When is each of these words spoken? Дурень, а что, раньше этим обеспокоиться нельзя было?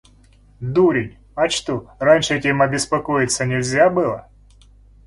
Дурень, 0.61 1.19
а 1.35 1.47
что, 1.49 1.91
раньше 1.99 2.33
этим 2.33 2.63
обеспокоиться 2.63 3.45
нельзя 3.45 3.91
было? 3.91 4.27